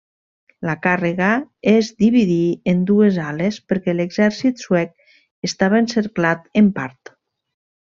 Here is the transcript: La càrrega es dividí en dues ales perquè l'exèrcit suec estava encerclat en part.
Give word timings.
La 0.67 0.73
càrrega 0.85 1.27
es 1.71 1.89
dividí 2.03 2.39
en 2.73 2.81
dues 2.93 3.19
ales 3.27 3.61
perquè 3.73 3.95
l'exèrcit 3.99 4.65
suec 4.65 4.97
estava 5.51 5.85
encerclat 5.85 6.51
en 6.65 6.75
part. 6.81 7.17